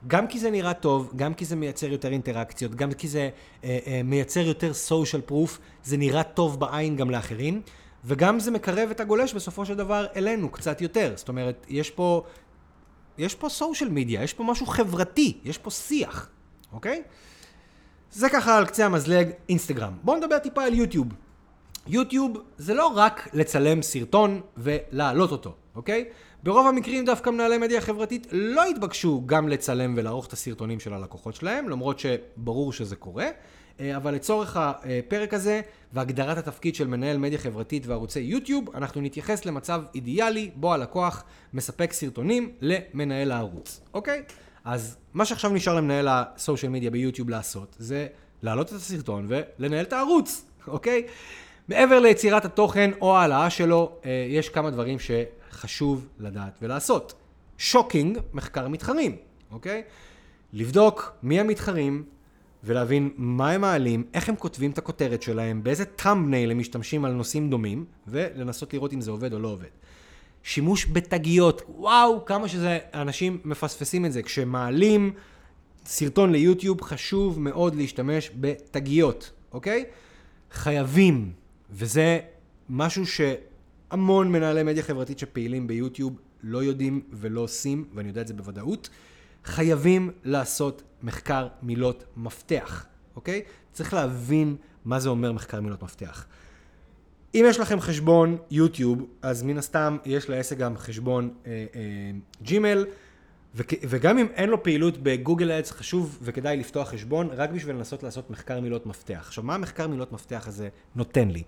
[0.07, 3.31] גם כי זה נראה טוב, גם כי זה מייצר יותר אינטראקציות, גם כי זה
[3.65, 7.63] אה, אה, מייצר יותר social proof, זה נראה טוב בעין גם לאחרים,
[8.05, 11.13] וגם זה מקרב את הגולש בסופו של דבר אלינו קצת יותר.
[11.17, 12.23] זאת אומרת, יש פה,
[13.19, 16.31] יש פה social media, יש פה משהו חברתי, יש פה שיח.
[16.73, 17.03] אוקיי?
[18.13, 19.93] זה ככה על קצה המזלג אינסטגרם.
[20.03, 21.07] בואו נדבר טיפה על יוטיוב.
[21.87, 26.05] יוטיוב זה לא רק לצלם סרטון ולהעלות אותו, אוקיי?
[26.43, 31.35] ברוב המקרים דווקא מנהלי מדיה חברתית לא התבקשו גם לצלם ולערוך את הסרטונים של הלקוחות
[31.35, 33.29] שלהם, למרות שברור שזה קורה.
[33.81, 35.61] אה, אבל לצורך הפרק הזה
[35.93, 41.25] והגדרת התפקיד של מנהל מדיה חברתית וערוצי יוטיוב, אנחנו נתייחס למצב אידיאלי בו הלקוח
[41.55, 44.23] מספק סרטונים למנהל הערוץ, אוקיי?
[44.67, 48.07] אז מה שעכשיו נשאר למנהל ה social media ביוטיוב לעשות, זה
[48.43, 51.07] להעלות את הסרטון ולנהל את הערוץ, אוקיי?
[51.69, 57.15] מעבר ליצירת התוכן או העלאה שלו, אה, יש כמה דברים שחשוב לדעת ולעשות.
[57.59, 59.17] shocking, מחקר מתחרים,
[59.51, 59.83] אוקיי?
[60.53, 62.05] לבדוק מי המתחרים
[62.65, 67.13] ולהבין מה הם מעלים, איך הם כותבים את הכותרת שלהם, באיזה thumbnail הם משתמשים על
[67.13, 69.69] נושאים דומים, ולנסות לראות אם זה עובד או לא עובד.
[70.47, 74.23] שימוש בתגיות, וואו, כמה שזה, אנשים מפספסים את זה.
[74.23, 75.13] כשמעלים
[75.87, 79.85] סרטון ליוטיוב, חשוב מאוד להשתמש בתגיות, אוקיי?
[80.53, 81.33] חייבים,
[81.71, 82.19] וזה
[82.69, 88.35] משהו שהמון מנהלי מדיה חברתית שפעילים ביוטיוב לא יודעים ולא עושים, ואני יודע את זה
[88.35, 88.89] בוודאות.
[89.45, 93.43] חייבים לעשות מחקר מילות מפתח, אוקיי?
[93.73, 96.27] צריך להבין מה זה אומר מחקר מילות מפתח.
[97.37, 101.35] אם יש לכם חשבון יוטיוב, אז מן הסתם יש לעסק גם חשבון
[102.43, 107.51] ג'ימל, uh, uh, וגם אם אין לו פעילות בגוגל אדס, חשוב וכדאי לפתוח חשבון רק
[107.51, 109.25] בשביל לנסות לעשות מחקר מילות מפתח.
[109.27, 111.43] עכשיו, מה המחקר מילות מפתח הזה נותן לי?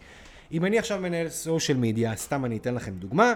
[0.52, 3.34] אם אני עכשיו מנהל סושיאל מדיה, סתם אני אתן לכם דוגמה,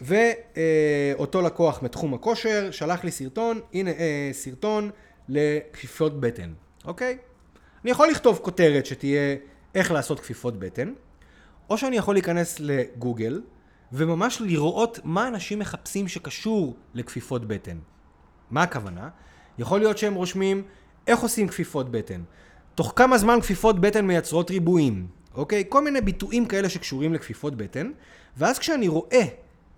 [0.00, 3.94] ואותו uh, לקוח מתחום הכושר שלח לי סרטון, הנה uh,
[4.32, 4.90] סרטון
[5.28, 6.52] לכפיפות בטן,
[6.84, 7.18] אוקיי?
[7.84, 9.36] אני יכול לכתוב כותרת שתהיה
[9.74, 10.92] איך לעשות כפיפות בטן.
[11.70, 13.42] או שאני יכול להיכנס לגוגל
[13.92, 17.78] וממש לראות מה אנשים מחפשים שקשור לכפיפות בטן.
[18.50, 19.08] מה הכוונה?
[19.58, 20.62] יכול להיות שהם רושמים
[21.06, 22.22] איך עושים כפיפות בטן.
[22.74, 25.64] תוך כמה זמן כפיפות בטן מייצרות ריבועים, אוקיי?
[25.68, 27.90] כל מיני ביטויים כאלה שקשורים לכפיפות בטן,
[28.36, 29.22] ואז כשאני רואה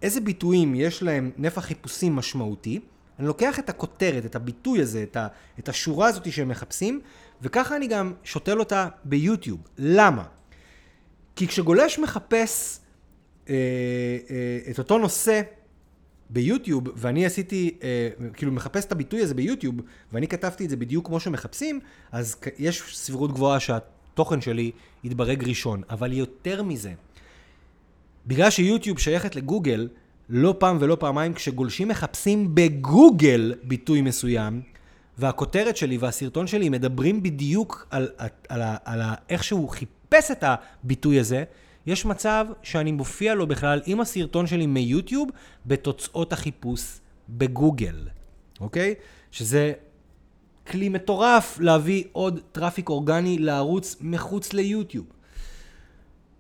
[0.03, 2.81] איזה ביטויים יש להם נפח חיפושים משמעותי,
[3.19, 5.27] אני לוקח את הכותרת, את הביטוי הזה, את, ה,
[5.59, 7.01] את השורה הזאת שהם מחפשים,
[7.43, 9.61] וככה אני גם שותל אותה ביוטיוב.
[9.79, 10.25] למה?
[11.39, 12.81] כי כשגולש מחפש
[13.49, 13.55] אה,
[14.31, 15.43] אה, את אותו נושא
[16.31, 19.75] ביוטיוב, ואני עשיתי, אה, כאילו מחפש את הביטוי הזה ביוטיוב,
[20.13, 21.81] ואני כתבתי את זה בדיוק כמו שמחפשים,
[22.13, 24.71] אז יש סבירות גבוהה שהתוכן שלי
[25.05, 25.83] יתברג ראשון.
[25.91, 26.93] אבל יותר מזה,
[28.27, 29.89] בגלל שיוטיוב שייכת לגוגל,
[30.29, 34.63] לא פעם ולא פעמיים כשגולשים מחפשים בגוגל ביטוי מסוים,
[35.19, 40.45] והכותרת שלי והסרטון שלי מדברים בדיוק על, על, על, על, על איך שהוא חיפש את
[40.47, 41.45] הביטוי הזה,
[41.87, 45.29] יש מצב שאני מופיע לו בכלל עם הסרטון שלי מיוטיוב
[45.67, 48.09] בתוצאות החיפוש בגוגל,
[48.61, 48.95] אוקיי?
[49.31, 49.73] שזה
[50.67, 55.07] כלי מטורף להביא עוד traffic אורגני לערוץ מחוץ ליוטיוב.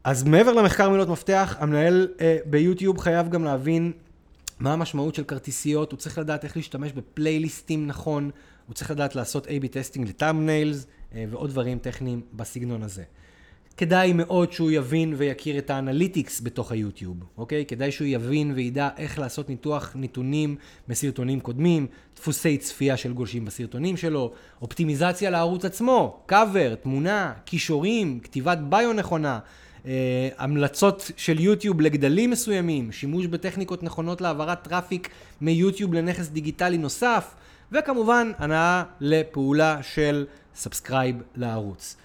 [0.05, 3.93] אז מעבר למחקר מילות מפתח, המנהל אה, ביוטיוב חייב גם להבין
[4.59, 8.31] מה המשמעות של כרטיסיות, הוא צריך לדעת איך להשתמש בפלייליסטים נכון,
[8.67, 13.05] הוא צריך לדעת לעשות A-B testing ל thumbnails אה, ועוד דברים טכניים בסגנון הזה.
[13.79, 17.64] כדאי מאוד שהוא יבין ויכיר את ה analytics בתוך היוטיוב, אוקיי?
[17.64, 20.57] כדאי שהוא יבין וידע איך לעשות ניתוח נתונים
[20.88, 21.87] מסרטונים קודמים,
[22.17, 29.38] דפוסי צפייה של גולשים בסרטונים שלו, אופטימיזציה לערוץ עצמו, קאבר, תמונה, קישורים, כתיבת ביו נכונה,
[29.87, 35.09] אה, המלצות של יוטיוב לגדלים מסוימים, שימוש בטכניקות נכונות להעברת traffic
[35.41, 37.35] מיוטיוב לנכס דיגיטלי נוסף,
[37.73, 41.97] וכמובן הנעה לפעולה של subscribe לערוץ.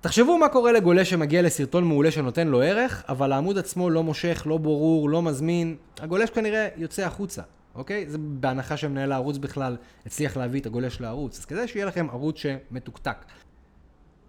[0.00, 4.42] תחשבו מה קורה לגולש שמגיע לסרטון מעולה שנותן לו ערך, אבל העמוד עצמו לא מושך,
[4.46, 5.76] לא ברור, לא מזמין.
[6.00, 7.42] הגולש כנראה יוצא החוצה,
[7.74, 8.10] אוקיי?
[8.10, 11.38] זה בהנחה שמנהל הערוץ בכלל הצליח להביא את הגולש לערוץ.
[11.38, 13.16] אז כדאי שיהיה לכם ערוץ שמתוקתק.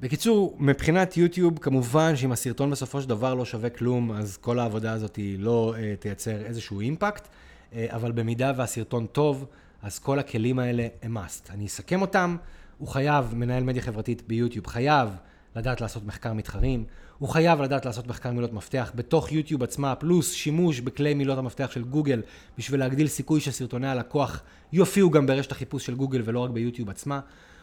[0.01, 4.93] בקיצור, מבחינת יוטיוב, כמובן שאם הסרטון בסופו של דבר לא שווה כלום, אז כל העבודה
[4.93, 9.45] הזאת היא לא uh, תייצר איזשהו אימפקט, uh, אבל במידה והסרטון טוב,
[9.81, 11.49] אז כל הכלים האלה הם must.
[11.49, 12.37] אני אסכם אותם,
[12.77, 15.09] הוא חייב, מנהל מדיה חברתית ביוטיוב, חייב
[15.55, 16.83] לדעת לעשות מחקר מתחרים,
[17.19, 21.71] הוא חייב לדעת לעשות מחקר מילות מפתח בתוך יוטיוב עצמה, פלוס שימוש בכלי מילות המפתח
[21.71, 22.21] של גוגל,
[22.57, 24.41] בשביל להגדיל סיכוי שסרטוני הלקוח
[24.73, 27.19] יופיעו גם ברשת החיפוש של גוגל ולא רק ביוטיוב עצמה.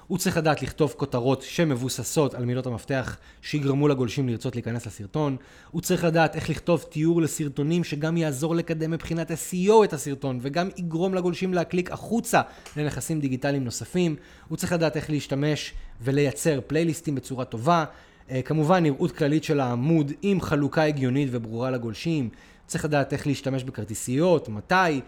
[0.07, 5.37] הוא צריך לדעת לכתוב כותרות שמבוססות על מילות המפתח שיגרמו לגולשים לרצות להיכנס לסרטון.
[5.71, 10.69] הוא צריך לדעת איך לכתוב תיאור לסרטונים שגם יעזור לקדם מבחינת SEO את הסרטון וגם
[10.77, 12.43] יגרום לגולשים להקליק החוצה
[12.77, 14.17] לנכסים דיגיטליים נוספים.
[14.49, 17.85] הוא צריך לדעת איך להשתמש ולייצר פלייליסטים בצורה טובה.
[18.31, 22.29] אה, כמובן נראות כללית של העמוד עם חלוקה הגיונית וברורה לגולשים.
[22.67, 25.01] צריך לדעת איך להשתמש בכרטיסיות, מתי,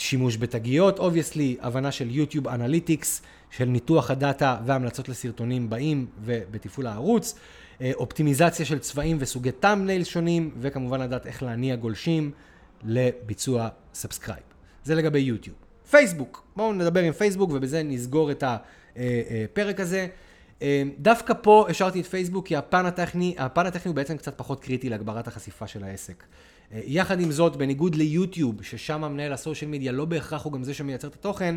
[0.00, 6.86] שימוש בתגיות, obviously, הבנה של יוטיוב analytics, של ניתוח ה data והמלצות לסרטונים באים ובתפעול
[6.86, 7.34] הערוץ,
[7.80, 12.30] אה, אופטימיזציה של צבעים וסוגי thumbnail שונים, וכמובן לדעת איך להניע גולשים
[12.84, 14.42] לביצוע subscribe.
[14.84, 15.56] זה לגבי יוטיוב.
[15.90, 20.06] פייסבוק, בואו נדבר על פייסבוק ובזה נסגור את הפרק הזה.
[20.62, 24.60] אה, דווקא פה השארתי את פייסבוק כי הפן הטכני, הפן הטכני הוא בעצם קצת פחות
[24.60, 26.24] קריטי להגברת החשיפה של העסק.
[26.74, 30.64] אה, יחד עם זאת, בניגוד ליוטיוב, ששם מנהל ה social media לא בהכרח הוא גם
[30.64, 31.56] זה שמייצר את התוכן,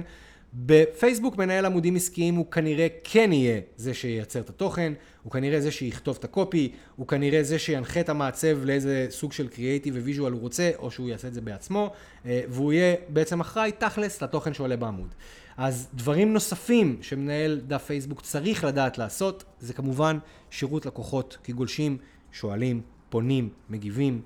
[0.54, 5.72] בפייסבוק מנהל עמודים עסקיים הוא כנראה כן יהיה זה שייצר את התוכן, הוא כנראה זה
[5.72, 10.01] שיכתוב את ה copy, הוא כנראה זה שינחה את המעצב לאיזה סוג של creative ו
[10.01, 11.92] visual הוא רוצה, או שהוא יעשה את זה בעצמו,
[12.26, 15.16] אה, והוא יהיה בעצם אחראי תכלס לתוכן שעולה בעמוד.
[15.58, 20.18] אז דברים נוספים שמנהל דף פייסבוק צריך לדעת לעשות, זה כמובן
[20.50, 21.98] שירות לקוחות, כי גולשים
[22.32, 24.22] שואלים, פונים, מגיבים,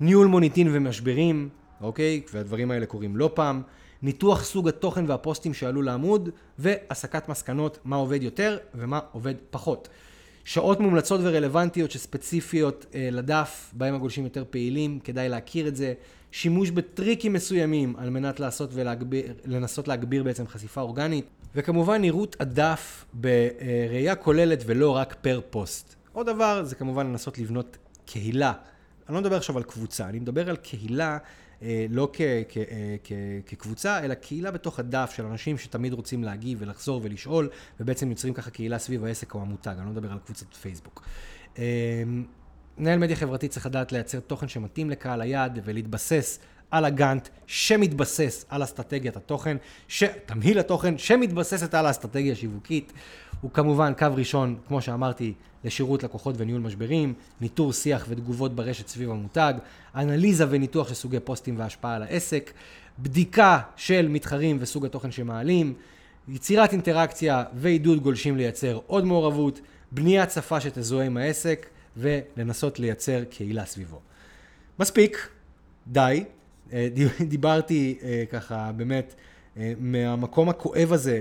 [0.00, 1.48] ניהול מוניטין ומשברים,
[1.80, 2.22] אוקיי?
[2.32, 3.62] והדברים האלה קורים לא פעם.
[4.02, 9.88] ניתוח סוג התוכן והפוסטים שעלו לעמוד, והסקת מסקנות מה עובד יותר ומה עובד פחות.
[10.44, 15.94] שעות מומלצות ורלוונטיות שספציפיות אה, לדף, בהם הגולשים יותר פעילים, כדאי להכיר את זה.
[16.30, 21.26] שימוש בטריקים מסוימים על מנת לעשות ולהגביר, לנסות להגביר בעצם חשיפה אורגנית.
[21.54, 25.94] וכמובן נראות הדף בראייה כוללת ולא רק פר פוסט.
[26.12, 28.52] עוד דבר זה כמובן לנסות לבנות קהילה.
[29.08, 31.18] אני לא מדבר עכשיו על קבוצה, אני מדבר על קהילה
[31.62, 33.12] אה, לא כ, כ, אה, כ,
[33.46, 37.48] כקבוצה, אלא קהילה בתוך הדף של אנשים שתמיד רוצים להגיב ולחזור ולשאול,
[37.80, 41.02] ובעצם יוצרים ככה קהילה סביב העסק או המותג, אני לא מדבר על קבוצת פייסבוק.
[41.58, 42.02] אה,
[42.78, 46.38] מנהל מדיה חברתית צריך לדעת לייצר תוכן שמתאים לקהל היעד ולהתבסס
[46.70, 49.56] על הגאנט שמתבסס על אסטרטגיית התוכן,
[49.88, 50.04] ש...
[50.26, 52.92] תמהיל התוכן שמתבססת על האסטרטגיה השיווקית.
[53.40, 59.10] הוא כמובן קו ראשון, כמו שאמרתי, לשירות לקוחות וניהול משברים, ניטור שיח ותגובות ברשת סביב
[59.10, 59.54] המותג,
[59.94, 62.52] אנליזה וניתוח של סוגי פוסטים והשפעה על העסק,
[62.98, 65.74] בדיקה של מתחרים וסוג התוכן שמעלים,
[66.28, 69.60] יצירת אינטראקציה ועידוד גולשים לייצר עוד מעורבות,
[69.92, 74.00] בניית שפה שתזוהה עם העסק ולנסות לייצר קהילה סביבו.
[74.78, 75.28] מספיק,
[75.86, 76.24] די.
[76.72, 76.88] אה,
[77.28, 79.14] דיברתי אה, ככה באמת
[79.56, 81.20] אה, מהמקום הכואב הזה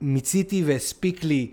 [0.00, 1.50] שמיציתי והספיק לי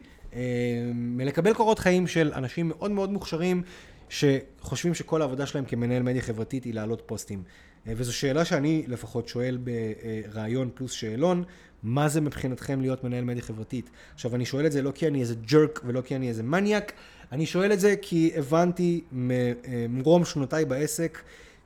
[0.93, 3.61] מלקבל קורות חיים של אנשים מאוד מאוד מוכשרים
[4.09, 7.43] שחושבים שכל העבודה שלהם כמנהל מדיה חברתית היא להעלות פוסטים.
[7.87, 11.43] וזו שאלה שאני לפחות שואל ברעיון פלוס שאלון,
[11.83, 13.89] מה זה מבחינתכם להיות מנהל מדיה חברתית?
[14.13, 16.91] עכשיו, אני שואל את זה לא כי אני איזה ג'רק ולא כי אני איזה מניאק,
[17.31, 21.19] אני שואל את זה כי הבנתי ממרום שנותיי בעסק,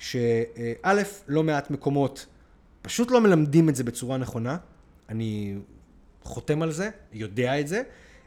[0.04, 2.26] שא', לא מעט מקומות
[2.82, 4.58] פשוט לא מלמדים את זה בצורה נכונה.
[5.10, 5.56] אני
[6.24, 7.82] חותם על זה, יודע את זה.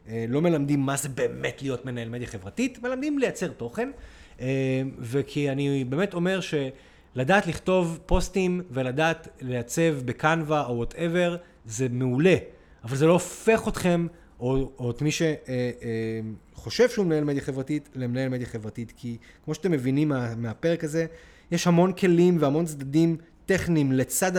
[0.08, 3.90] אה, לא מלמדים מה זה באמת להיות מנהל מדיה חברתית, מלמדים לייצר תוכן.
[4.40, 11.36] אה, וכי אני באמת אומר שלדעת לכתוב פוסטים ולדעת לייצב בקנווה או וואטאבר,
[11.66, 12.36] זה מעולה.
[12.84, 14.06] אבל זה לא הופך אתכם,
[14.40, 18.92] או, או את מי שחושב אה, שהוא מנהל מדיה חברתית, למנהל מדיה חברתית.
[18.96, 21.06] כי כמו שאתם מבינים מה, מהפרק הזה,
[21.50, 24.32] יש המון כלים והמון צדדים טכניים לצד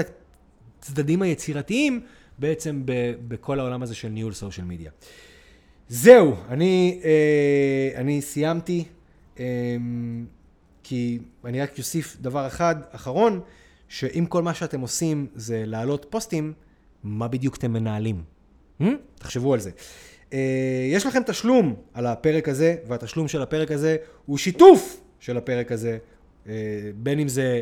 [0.80, 2.02] הצדדים היצירתיים
[2.40, 2.92] בעצם ב,
[3.28, 4.92] בכל העולם הזה של ניהול סושיאל מדיה.
[5.90, 8.86] זהו, אני, אה, אני סיימתי,
[9.40, 9.46] אה,
[10.84, 13.42] כי אני רק אוסיף דבר אחד אחרון,
[13.88, 16.54] שאם כל מה שאתם עושים זה להעלות פוסטים,
[17.04, 18.24] מה בדיוק אתם מנהלים?
[18.82, 18.86] Hmm?
[19.16, 19.72] תחשבו על זה.
[20.34, 25.72] אה, יש לכם תשלום על הפרק הזה, והתשלום של הפרק הזה הוא שיתוף של הפרק
[25.72, 25.98] הזה,
[26.96, 27.62] בין אם זה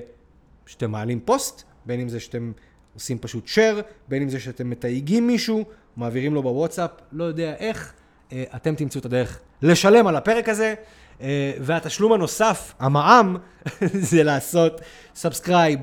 [0.66, 2.52] שאתם מעלים פוסט, בין אם זה שאתם
[2.94, 5.66] עושים פשוט share, בין אם זה שאתם מתייגים מישהו,
[5.98, 7.94] מעבירים לו בוואטסאפ, לא יודע איך,
[8.32, 10.74] אה, אתם תמצאו את הדרך לשלם על הפרק הזה,
[11.22, 13.38] אה, והתשלום הנוסף, המע"מ,
[14.10, 14.82] זה לעשות
[15.16, 15.80] subscribe,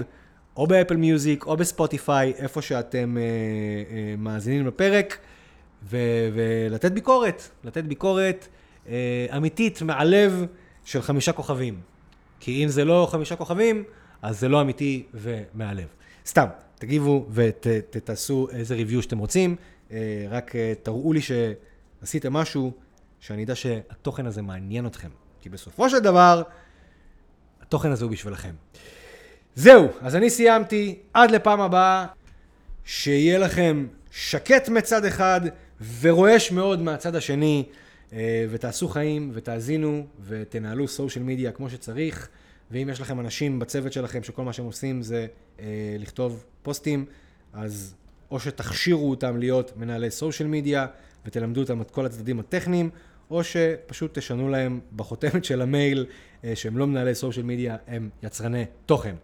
[0.57, 5.19] או ב Apple Music, או ב Spotify, איפה שאתם אה, מאזינים לפרק,
[5.85, 8.49] ו- ולתת ביקורת, לתת ביקורת
[9.37, 10.47] אמיתית מהלב
[10.85, 11.92] של חמישה כוכבים.
[12.45, 13.85] כי אם זה לא חמישה כוכבים,
[14.23, 15.87] אז זה לא אמיתי ומהלב.
[16.27, 19.57] סתם, תגיבו ותעשו איזה review שאתם רוצים,
[19.93, 22.73] אה, רק אה, תראו לי שעשיתם משהו,
[23.21, 25.09] שאני אדע שהתוכן הזה מעניין אתכם.
[25.41, 26.43] כי בסופו של דבר,
[27.63, 28.55] התוכן הזה הוא בשבילכם.
[29.55, 32.07] זהו, אז אני סיימתי, עד לפעם הבאה,
[32.85, 35.41] שיהיה לכם שקט מצד אחד
[36.01, 37.65] ורועש מאוד מהצד השני,
[38.51, 42.29] ותעשו חיים ותאזינו ותנהלו סושיאל מדיה כמו שצריך.
[42.71, 45.27] ואם יש לכם אנשים בצוות שלכם שכל מה שהם עושים זה
[45.61, 45.65] אה,
[45.99, 47.05] לכתוב פוסטים,
[47.53, 47.95] אז
[48.31, 50.87] או שתכשירו אותם להיות מנהלי social media
[51.27, 52.91] ותלמדו אותם את כל הצדדים הטכניים,
[53.31, 56.07] או שפשוט תשנו להם בחתימה של המייל
[56.45, 59.15] אה, שהם לא מנהלי social media, הם יצרני תוכן.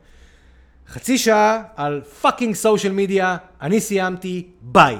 [0.88, 4.98] חצי שעה על fucking social media, אני סיימתי, ביי.